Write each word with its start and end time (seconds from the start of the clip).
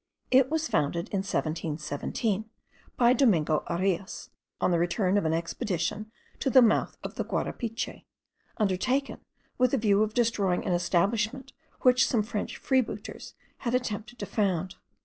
It 0.31 0.49
was 0.49 0.67
founded 0.67 1.09
in 1.09 1.19
1717 1.19 2.49
by 2.97 3.13
Domingo 3.13 3.63
Arias, 3.67 4.31
on 4.59 4.71
the 4.71 4.79
return 4.79 5.15
of 5.15 5.25
an 5.25 5.33
expedition 5.33 6.11
to 6.39 6.49
the 6.49 6.63
mouth 6.63 6.97
of 7.03 7.13
the 7.13 7.23
Guarapiche, 7.23 8.07
undertaken 8.57 9.19
with 9.59 9.69
the 9.69 9.77
view 9.77 10.01
of 10.01 10.15
destroying 10.15 10.65
an 10.65 10.73
establishment 10.73 11.53
which 11.81 12.07
some 12.07 12.23
French 12.23 12.57
freebooters 12.57 13.35
had 13.57 13.75
attempted 13.75 14.17
to 14.17 14.25
found. 14.25 14.73